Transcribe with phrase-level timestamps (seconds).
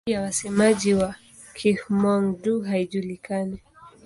[0.05, 1.15] Idadi ya wasemaji wa
[1.53, 3.61] Kihmong-Dô haijulikani.